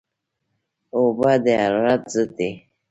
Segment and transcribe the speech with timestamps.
[0.95, 2.49] اوبه د حرارت ضد دي